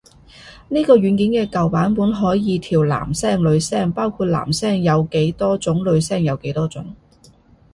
[0.69, 6.95] 呢個軟件嘅舊版本可以調男聲女聲，包括男聲有幾多種女聲有幾多種